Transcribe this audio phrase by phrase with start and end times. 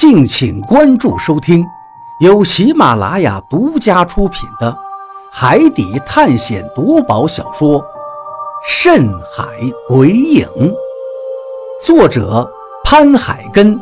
[0.00, 1.62] 敬请关注收听，
[2.20, 4.72] 由喜马拉雅独家出品的
[5.30, 7.78] 《海底探险夺宝小说》
[8.66, 9.44] 《深海
[9.86, 10.46] 鬼影》，
[11.84, 12.50] 作者
[12.82, 13.78] 潘海根，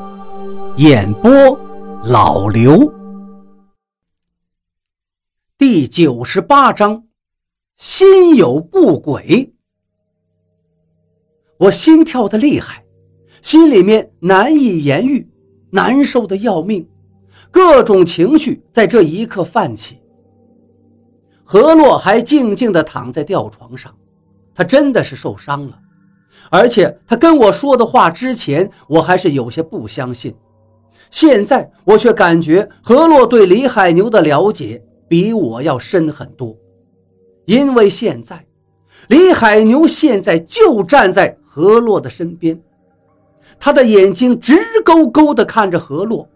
[0.78, 1.30] 演播
[2.02, 2.92] 老刘。
[5.56, 7.04] 第九十八章，
[7.76, 9.54] 心有不轨。
[11.58, 12.82] 我心跳的厉害，
[13.40, 15.24] 心里面难以言喻。
[15.70, 16.88] 难受的要命，
[17.50, 20.00] 各种情绪在这一刻泛起。
[21.44, 23.94] 何洛还静静地躺在吊床上，
[24.54, 25.78] 他真的是受伤了，
[26.50, 30.34] 而且他跟我说的话之前，我还是有些不相信。
[31.10, 36.54] 现在我却感觉何洛对李海牛的了解比我要深很多，
[37.46, 38.44] 因为现在
[39.08, 42.60] 李海牛现在就站在何洛的身边。
[43.58, 46.28] 他的眼睛直勾勾地看着何洛，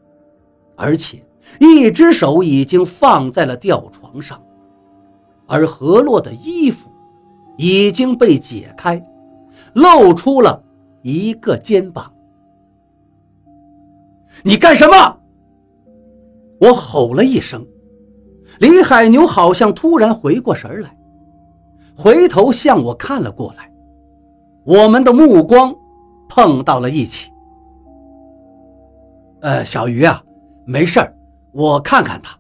[0.77, 1.25] 而且
[1.61, 4.43] 一只手已经放在了吊床上，
[5.47, 6.89] 而何洛的衣服
[7.57, 9.05] 已经被解开，
[9.75, 10.63] 露出了
[11.03, 12.13] 一个肩膀。
[14.43, 15.19] 你干什么？
[16.61, 17.67] 我吼了一声。
[18.59, 20.97] 李海牛好像突然回过神来，
[21.97, 23.73] 回头向我看了过来，
[24.65, 25.75] 我们的目光。
[26.35, 27.31] 碰到了一起。
[29.43, 30.25] 呃，小鱼啊，
[30.65, 31.15] 没事儿，
[31.53, 32.35] 我看看他，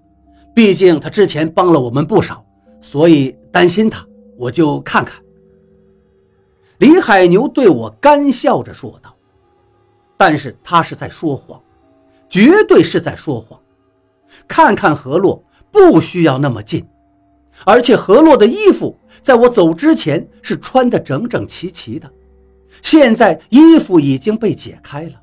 [0.55, 2.43] 毕竟他之前帮了我们不少，
[2.81, 4.03] 所以担心他，
[4.39, 5.23] 我就看看。
[6.79, 9.15] 李海牛对我干笑着说道，
[10.17, 11.61] 但是他是在说谎，
[12.31, 13.61] 绝对是在说谎。
[14.49, 16.83] 看看何洛，不需要那么近，
[17.67, 22.11] 而且何洛的衣服在我走之前是穿的整整齐齐的。
[22.81, 25.21] 现在衣服已经被解开了，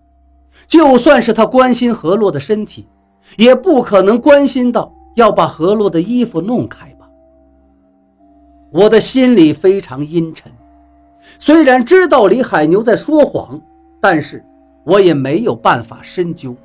[0.67, 2.87] 就算是他关心何洛的身体，
[3.37, 7.09] 也不可能关心到要把何洛的衣服弄开吧。
[8.71, 10.51] 我的心里非常阴沉，
[11.39, 13.59] 虽然知道李海牛在说谎，
[13.99, 14.45] 但是
[14.85, 16.55] 我也没有办法深究。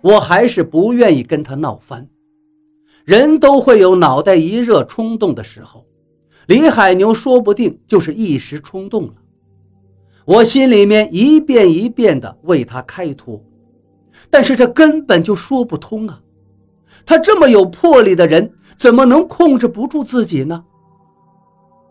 [0.00, 2.06] 我还是不愿意跟他闹翻。
[3.04, 5.84] 人都会有脑袋一热冲动的时候，
[6.46, 9.14] 李海牛说不定就是一时冲动了。
[10.24, 13.42] 我心里面一遍一遍地为他开脱，
[14.30, 16.20] 但是这根本就说不通啊！
[17.04, 20.64] 他这么有魄力的人，怎么能控制不住自己呢？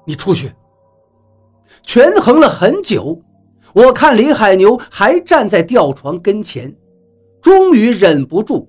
[0.05, 0.51] 你出去！
[1.83, 3.21] 权衡了很久，
[3.73, 6.75] 我看李海牛还站在吊床跟前，
[7.39, 8.67] 终于忍不住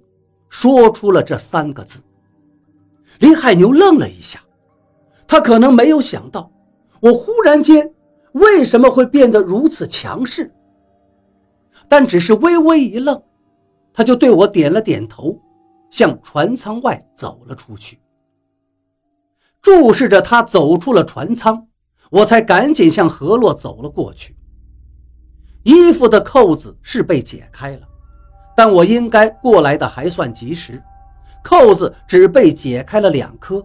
[0.51, 2.01] 说出了这三个字。
[3.21, 4.41] 李海牛愣了一下，
[5.27, 6.51] 他可能没有想到，
[7.01, 7.91] 我忽然间。
[8.35, 10.53] 为什么会变得如此强势？
[11.89, 13.23] 但只是微微一愣，
[13.93, 15.41] 他就对我点了点头，
[15.89, 18.01] 向船舱外走了出去。
[19.63, 21.65] 注视着他走出了船舱，
[22.11, 24.37] 我才赶紧向何洛走了过去。
[25.63, 27.89] 衣服的扣子是被解开了，
[28.57, 30.83] 但我应该过来的还算及时，
[31.43, 33.65] 扣子只被解开了两颗，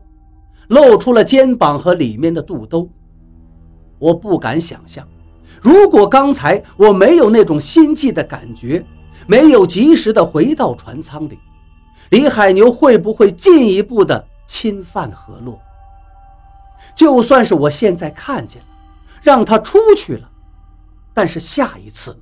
[0.68, 2.88] 露出了肩膀和里面的肚兜。
[4.00, 5.06] 我不敢想象，
[5.62, 8.84] 如果刚才我没有那种心悸的感觉，
[9.28, 11.38] 没有及时的回到船舱里，
[12.10, 15.60] 李海牛会不会进一步的侵犯何洛？
[16.96, 18.68] 就算是我现在看见了，
[19.22, 20.30] 让他出去了，
[21.14, 22.20] 但是下一次呢？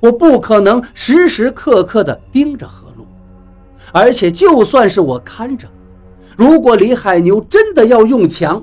[0.00, 3.06] 我不可能时时刻刻的盯着何洛，
[3.90, 5.66] 而且就算是我看着，
[6.36, 8.62] 如果李海牛真的要用强，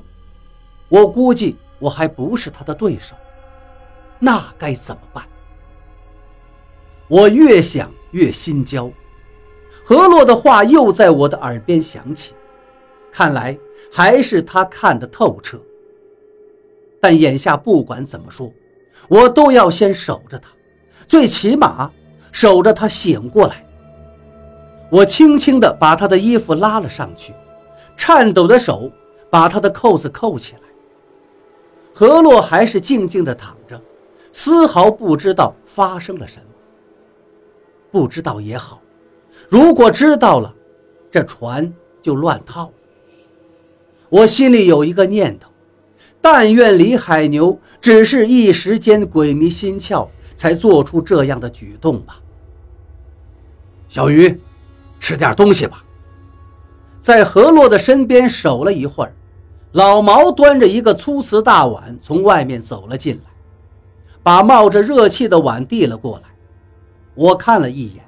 [0.87, 1.57] 我估计。
[1.79, 3.15] 我还不是他的对手，
[4.19, 5.25] 那该怎么办？
[7.07, 8.91] 我越想越心焦，
[9.83, 12.35] 何洛的话又在我的耳边响起，
[13.11, 13.57] 看来
[13.91, 15.59] 还是他看得透彻。
[17.01, 18.51] 但眼下不管怎么说，
[19.07, 20.49] 我都要先守着他，
[21.07, 21.89] 最起码
[22.31, 23.65] 守着他醒过来。
[24.91, 27.33] 我轻轻地把他的衣服拉了上去，
[27.95, 28.91] 颤抖的手
[29.29, 30.68] 把他的扣子扣起来。
[31.99, 33.81] 何洛还是静静地躺着，
[34.31, 36.45] 丝毫不知道发生了什么。
[37.91, 38.81] 不知道也好，
[39.49, 40.55] 如果知道了，
[41.11, 42.71] 这船就乱套了。
[44.07, 45.49] 我心里有一个念头：
[46.21, 50.07] 但愿李海牛只是一时间鬼迷心窍，
[50.37, 52.21] 才做出这样的举动吧。
[53.89, 54.39] 小鱼，
[55.01, 55.83] 吃点东西吧。
[57.01, 59.13] 在何洛的身边守了一会儿。
[59.71, 63.31] 老毛端着一个粗瓷大碗从外面走了进来，
[64.23, 66.23] 把冒着热气的碗递了过来。
[67.13, 68.03] 我看了一眼，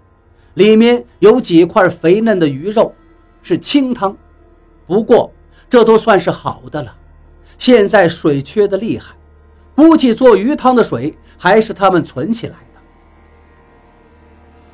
[0.56, 2.94] 里面有几块肥嫩的鱼肉，
[3.44, 4.18] 是清汤。
[4.88, 5.32] 不过
[5.70, 6.96] 这都算是好的了。
[7.58, 9.14] 现在水缺的厉害，
[9.76, 12.82] 估计做鱼汤的水还是他们存起来的。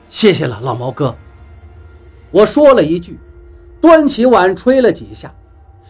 [0.07, 1.13] 谢谢了，老毛哥。
[2.31, 3.19] 我说了一句，
[3.81, 5.33] 端起碗吹了几下，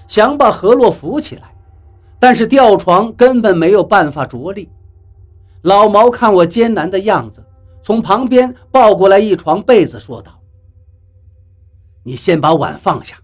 [0.07, 1.53] 想把何洛扶起来，
[2.19, 4.69] 但是吊床根本没有办法着力。
[5.61, 7.43] 老毛看我艰难的样子。
[7.83, 10.41] 从旁边抱过来一床被子，说道
[12.03, 13.17] ：“你先把碗放下，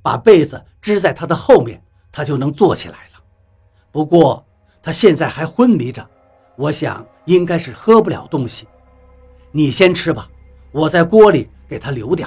[0.00, 3.22] 把被子支在他的后面，他就能坐起来了。
[3.92, 4.42] 不过
[4.82, 6.08] 他现在还昏迷着，
[6.56, 8.66] 我想应该是喝不了东西。
[9.52, 10.26] 你先吃吧，
[10.72, 12.26] 我在锅里给他留点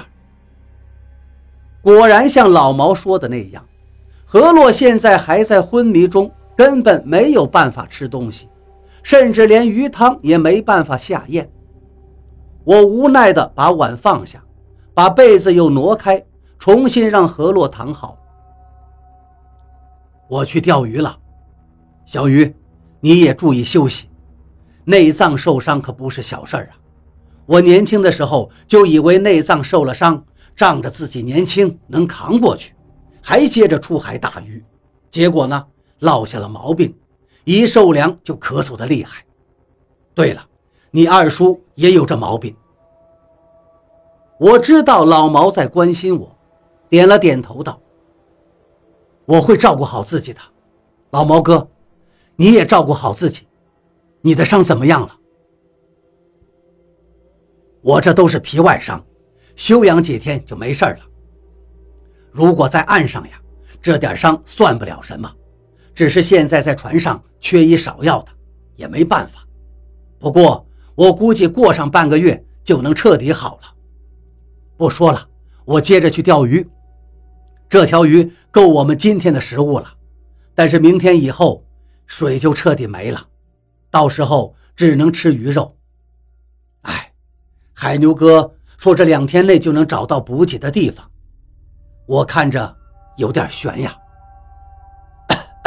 [1.82, 3.66] 果然像老毛说的那样，
[4.32, 8.48] 何洛现在还在昏迷中，根本没有办法吃东西，
[9.02, 11.50] 甚至连鱼汤也没办法下咽。
[12.62, 14.40] 我无奈地把碗放下，
[14.94, 16.24] 把被子又挪开，
[16.60, 18.16] 重新让何洛躺好。
[20.28, 21.18] 我去钓鱼了，
[22.06, 22.54] 小鱼，
[23.00, 24.08] 你也注意休息。
[24.84, 26.78] 内脏受伤可不是小事儿啊！
[27.46, 30.24] 我年轻的时候就以为内脏受了伤，
[30.54, 32.74] 仗着自己年轻能扛过去，
[33.22, 34.64] 还接着出海打鱼，
[35.10, 35.66] 结果呢，
[36.00, 36.94] 落下了毛病，
[37.44, 39.24] 一受凉就咳嗽的厉害。
[40.14, 40.46] 对了。
[40.92, 42.52] 你二叔也有这毛病，
[44.40, 46.36] 我知道老毛在关心我，
[46.88, 47.80] 点了点头道
[49.24, 50.40] ：“我会照顾好自己的，
[51.10, 51.70] 老毛哥，
[52.34, 53.46] 你也照顾好自己。
[54.20, 55.16] 你的伤怎么样了？
[57.82, 59.00] 我这都是皮外伤，
[59.54, 61.09] 休养几天就没事了。
[62.30, 63.40] 如果在岸上呀，
[63.82, 65.30] 这点伤算不了什么，
[65.94, 68.32] 只是现在在船上缺医少药的，
[68.76, 69.46] 也没办法。
[70.18, 70.66] 不过。”
[70.96, 73.74] 我估计过上半个月就能彻底好了。
[74.76, 75.26] 不说了，
[75.64, 76.68] 我接着去钓鱼。
[77.70, 79.94] 这条鱼够我们今天的食物了，
[80.54, 81.64] 但是明天以后
[82.06, 83.28] 水就彻底没了，
[83.90, 85.74] 到时候只能吃鱼肉。
[86.82, 87.14] 哎，
[87.72, 91.10] 海牛哥说这两天内就能找到补给的地方，
[92.10, 92.76] 我看着
[93.18, 93.96] 有点悬呀。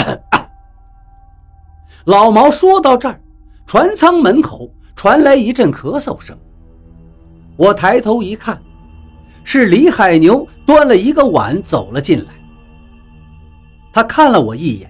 [2.03, 3.17] 老毛说到这儿，
[3.65, 4.69] 船舱门口。
[4.93, 6.37] 传来一阵咳嗽声，
[7.57, 8.61] 我抬头一看，
[9.43, 12.31] 是李海牛端了一个碗走了进来。
[13.91, 14.89] 他看了我一眼，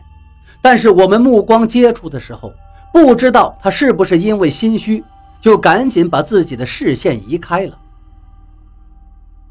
[0.61, 2.53] 但是我们目光接触的时候，
[2.91, 5.03] 不知道他是不是因为心虚，
[5.39, 7.77] 就赶紧把自己的视线移开了。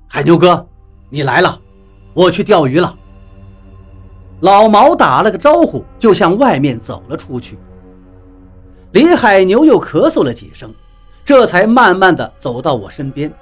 [0.06, 0.68] 海牛哥，
[1.08, 1.58] 你来了，
[2.14, 2.96] 我去钓鱼了。
[4.40, 7.56] 老毛打了个招呼，就向外面走了出去。
[8.92, 10.74] 李海牛又咳嗽了几声，
[11.24, 13.32] 这才慢慢的走到我身边。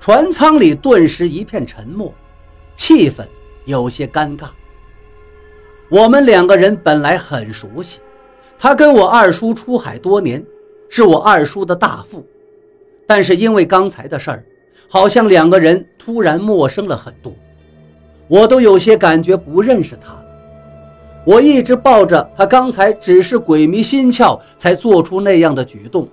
[0.00, 2.12] 船舱里顿时一片沉默，
[2.74, 3.26] 气氛
[3.64, 4.46] 有些尴尬。
[5.90, 8.00] 我们两个人本来很熟悉，
[8.58, 10.44] 他跟我二叔出海多年，
[10.88, 12.26] 是我二叔的大副，
[13.06, 14.44] 但是因为刚才的事儿，
[14.88, 17.32] 好像两个人突然陌生了很多，
[18.28, 20.14] 我都有些感觉不认识他。
[21.24, 26.06] 我一直抱着他，刚才只是鬼迷心窍才做出那样的举动，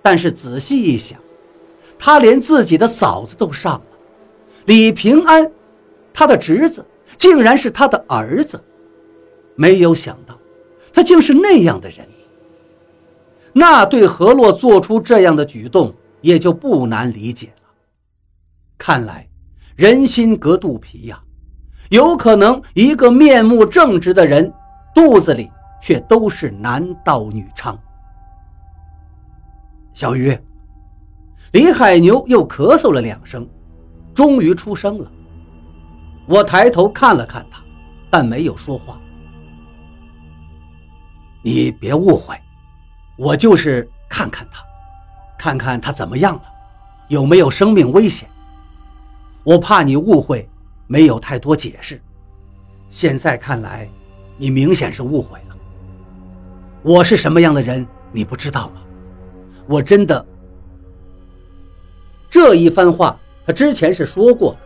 [0.00, 1.18] 但是仔细一想，
[1.98, 3.86] 他连自己的嫂子都上了，
[4.66, 5.50] 李平安，
[6.12, 6.84] 他的侄子
[7.16, 8.62] 竟然是他的儿子，
[9.56, 10.38] 没有想到，
[10.92, 12.06] 他竟是那样的人。
[13.52, 17.70] 那对何洛做出这样的举动，也就不难理解了。
[18.78, 19.28] 看来，
[19.74, 21.20] 人心隔肚皮呀。
[21.90, 24.52] 有可能一个面目正直的人，
[24.94, 25.50] 肚子里
[25.80, 27.76] 却都是男盗女娼。
[29.92, 30.36] 小鱼，
[31.52, 33.48] 李海牛又咳嗽了两声，
[34.14, 35.10] 终于出声了。
[36.26, 37.62] 我抬头看了看他，
[38.10, 38.98] 但没有说话。
[41.42, 42.34] 你别误会，
[43.18, 44.64] 我就是看看他，
[45.38, 46.42] 看看他怎么样了，
[47.08, 48.28] 有没有生命危险。
[49.44, 50.48] 我怕你误会。
[50.86, 52.00] 没有太多解释，
[52.88, 53.88] 现在看来，
[54.36, 55.56] 你明显是误会了。
[56.82, 58.82] 我是什么样的人，你不知道吗？
[59.66, 60.24] 我真的……
[62.28, 64.58] 这一番话他之前是说过的。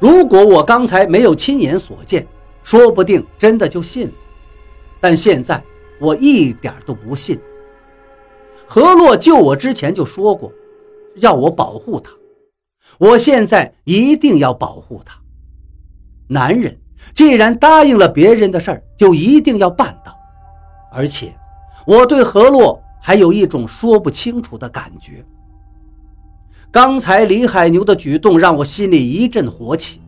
[0.00, 2.26] 如果我刚才没有亲眼所见，
[2.62, 4.14] 说不定真的就信了。
[5.00, 5.62] 但现在
[6.00, 7.40] 我一点都不信。
[8.66, 10.52] 何洛救我之前就说过，
[11.16, 12.10] 要我保护他。
[12.98, 15.16] 我现在一定要保护她。
[16.28, 16.78] 男人
[17.12, 20.16] 既然答应了别人的事儿，就一定要办到。
[20.90, 21.36] 而且，
[21.86, 25.24] 我对何洛还有一种说不清楚的感觉。
[26.70, 30.00] 刚才李海牛的举动让我心里一阵火起，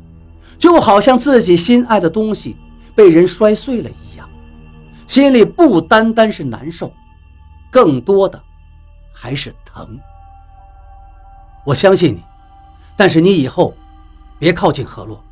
[0.59, 2.57] 就好像自己心爱的东西
[2.95, 4.29] 被人摔碎了一样，
[5.07, 6.93] 心里不单单是难受，
[7.71, 8.43] 更多的
[9.13, 9.99] 还是疼。
[11.65, 12.23] 我相信你，
[12.97, 13.75] 但是你以后
[14.39, 15.23] 别靠近何洛。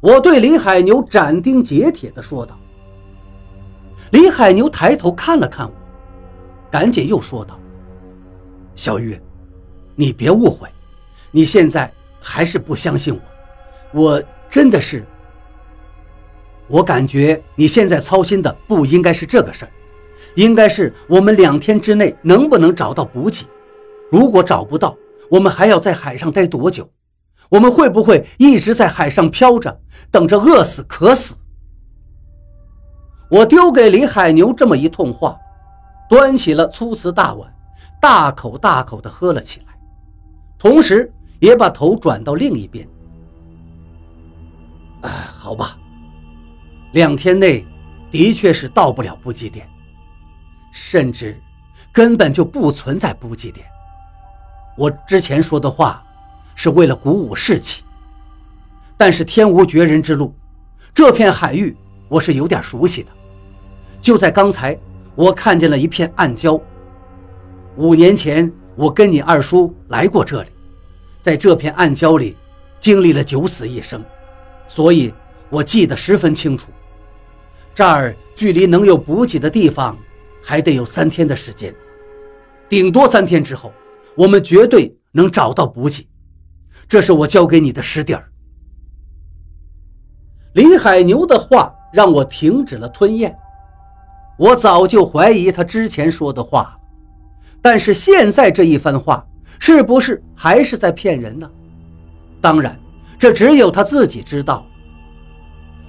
[0.00, 2.58] 我对李海牛斩钉截铁地说道。
[4.10, 5.72] 李海牛抬头看了看我，
[6.70, 7.58] 赶紧又说道
[8.74, 9.20] ：“小玉。”
[9.96, 10.68] 你别误会，
[11.30, 11.88] 你现在
[12.20, 13.14] 还是不相信
[13.92, 15.04] 我，我真的是。
[16.66, 19.70] 我感觉你现在操心的不应该是这个事儿，
[20.34, 23.46] 应该是我们两天之内能不能找到补给。
[24.10, 24.96] 如果找不到，
[25.34, 26.88] 我们还要在海上待多久？
[27.48, 31.34] 我们会不会一直在海上漂着，等着饿死、渴死？
[33.28, 35.36] 我丢给李海牛这么一通话，
[36.08, 37.52] 端起了粗瓷大碗，
[38.00, 39.74] 大口大口地喝了起来。
[40.56, 42.88] 同时，也把头转到另一边。
[45.00, 45.76] 哎，好吧，
[46.92, 47.66] 两天内
[48.08, 49.68] 的确是到不了补给点，
[50.70, 51.36] 甚至
[51.92, 53.66] 根本就不存在补给点。
[54.76, 56.04] 我之前说的话
[56.54, 57.82] 是为了鼓舞士气，
[58.96, 60.34] 但是天无绝人之路，
[60.92, 61.76] 这片海域
[62.08, 63.10] 我是有点熟悉的。
[64.00, 64.78] 就在刚才，
[65.14, 66.60] 我看见了一片暗礁。
[67.76, 70.48] 五年前，我跟你二叔来过这里。
[71.20, 72.36] 在这片暗礁里，
[72.78, 74.04] 经历了九死一生，
[74.68, 75.12] 所以
[75.48, 76.70] 我记得十分清楚。
[77.74, 79.96] 这儿距离能有补给的地方，
[80.42, 81.74] 还得有三天的时间，
[82.68, 83.72] 顶多三天之后，
[84.16, 86.08] 我们绝对能找到补给。
[86.88, 88.30] 这是我交给你的实底儿。
[90.54, 93.36] 李海牛的话让我停止了吞咽，
[94.38, 96.78] 我早就怀疑他之前说的话，
[97.60, 99.26] 但是现在这一番话。
[99.60, 101.48] 是不是还是在骗人呢？
[102.40, 102.78] 当然，
[103.18, 104.66] 这只有他自己知道。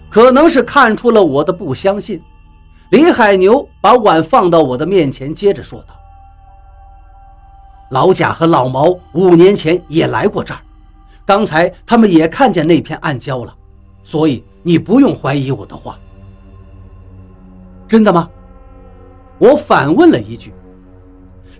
[0.07, 2.21] 可能是看出了我的不相信，
[2.91, 5.95] 李海牛把碗放到我的面前，接着说道
[7.91, 10.59] ：“老贾和老毛五年前也来过这儿，
[11.25, 13.55] 刚才他们也看见那片暗礁了，
[14.03, 15.99] 所以你不用怀疑我的话。”
[17.87, 18.29] 真的吗？
[19.37, 20.53] 我反问了一句。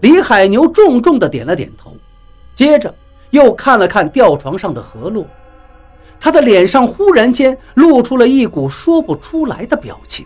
[0.02, 1.96] 李海牛重重地点了点头，
[2.54, 2.94] 接着
[3.30, 5.26] 又看了看吊床上的何洛，
[6.20, 10.26] 他的脸上忽然间露出了一股说不出来的表情。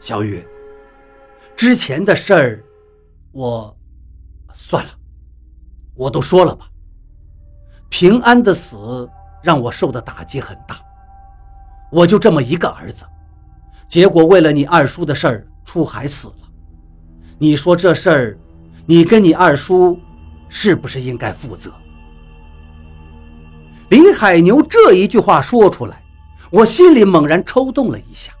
[0.00, 0.46] 小雨，
[1.54, 2.64] 之前的事儿，
[3.32, 3.76] 我
[4.58, 4.90] 算了，
[5.94, 6.66] 我都说了吧。
[7.90, 9.06] 平安的死
[9.42, 10.78] 让我受的打击很大，
[11.92, 13.04] 我就这么一个儿子，
[13.86, 16.48] 结果为了你二叔的事儿出海死了。
[17.36, 18.38] 你说这事儿，
[18.86, 20.00] 你跟你二叔
[20.48, 21.70] 是不是应该负责？
[23.90, 26.02] 李海牛这一句话说出来，
[26.50, 28.32] 我心里猛然抽动了一下。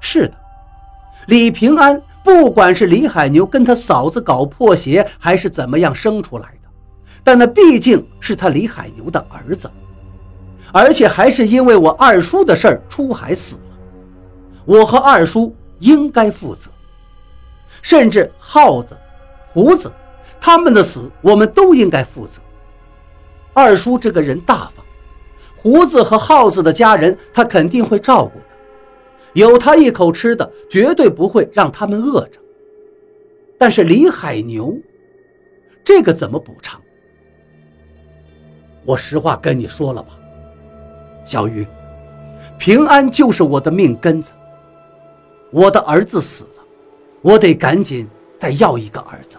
[0.00, 0.34] 是的，
[1.26, 6.68] 李平安不管是李海牛跟他嫂子搞破鞋，还是怎么样生出来的，
[7.22, 9.70] 但那毕竟是他李海牛的儿子，
[10.72, 13.76] 而且还是因为我二叔的事儿出海死了，
[14.64, 16.68] 我和二叔应该负责。
[17.80, 18.96] 甚至耗子、
[19.52, 19.88] 胡子，
[20.40, 22.40] 他们的死我们都应该负责。
[23.52, 24.84] 二叔这个人大方，
[25.54, 28.46] 胡子和耗子的家人他肯定会照顾的，
[29.36, 32.40] 有他一口吃的，绝对不会让他们饿着。
[33.58, 34.74] 但是李海牛，
[35.84, 36.80] 这个怎么补偿？
[38.82, 40.18] 我实话跟你说了吧，
[41.22, 41.66] 小鱼，
[42.58, 44.32] 平安就是我的命根子，
[45.50, 46.50] 我的儿子死了。
[47.20, 49.36] 我得赶紧再要一个儿子，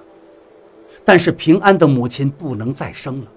[1.04, 3.27] 但是平安的母亲不能再生了，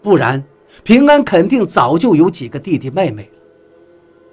[0.00, 0.44] 不然
[0.84, 3.38] 平安肯定早就有几个弟弟妹妹了。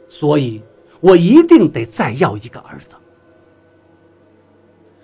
[0.08, 0.62] 所以，
[1.02, 2.96] 我一定得再要一个儿子。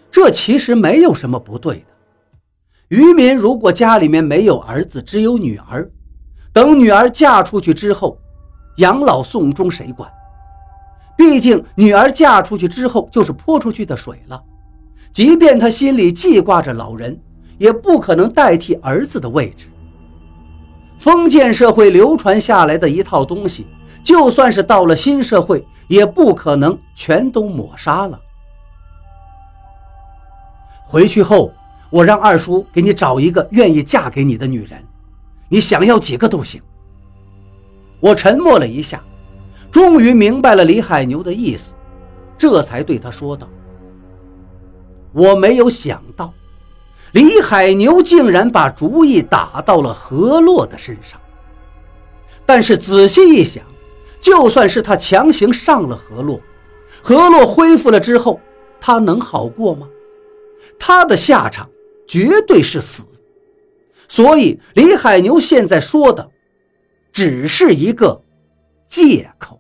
[0.10, 1.86] 这其实没有什么不对的。
[2.88, 5.92] 渔民如果家里面没有儿子，只有女儿，
[6.54, 8.18] 等女儿嫁出去之后，
[8.78, 10.10] 养老送终谁管？
[11.18, 14.42] 毕竟，女儿嫁出去之后就是泼出去的水了。
[15.12, 17.20] 即便他心里记挂着老人，
[17.58, 19.68] 也不可能代替儿子的位置。
[21.00, 23.68] 封建社会流传下来的一套东西，
[24.08, 28.18] 就算是到了新社会，也不可能全都抹杀了。
[30.86, 31.52] 回去后，
[31.90, 34.82] 我让二叔给你找一个愿意嫁给你的女人，
[35.50, 36.62] 你想要几个都行。
[38.00, 39.04] 我沉默了一下。
[39.70, 41.76] 终于明白了李海牛的意思，
[42.38, 43.46] 这才对他说道
[45.12, 46.34] ：“我没有想到，
[47.12, 51.20] 李海牛竟然把主意打到了何洛的身上。
[52.46, 53.66] 但是仔细一想，
[54.20, 56.42] 就算是他强行上了河洛，
[57.02, 58.40] 河洛恢复了之后，
[58.80, 59.88] 他能好过吗？
[60.80, 61.70] 他的下场
[62.08, 63.06] 绝对是死。
[64.08, 66.32] 所以李海牛现在说的，
[67.12, 68.22] 只是一个
[68.88, 69.60] 借口。